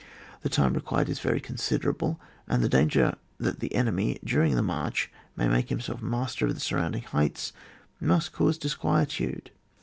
The 0.41 0.49
time 0.49 0.73
reqidred 0.73 1.09
is 1.09 1.19
very 1.19 1.39
considerable; 1.39 2.19
and 2.47 2.63
the 2.63 2.69
danger 2.69 3.13
that 3.37 3.59
the 3.59 3.75
enemy 3.75 4.17
during 4.23 4.55
the 4.55 4.63
march 4.63 5.11
may 5.35 5.47
make 5.47 5.69
himself 5.69 6.01
master 6.01 6.47
of 6.47 6.55
the 6.55 6.59
sur 6.59 6.77
rounding 6.77 7.03
heights 7.03 7.53
must 7.99 8.31
cause 8.33 8.57
disquietude. 8.57 9.51